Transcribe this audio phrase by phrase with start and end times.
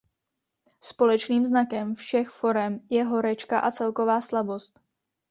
[0.81, 4.79] Společným znakem všech forem je horečka a celková slabost.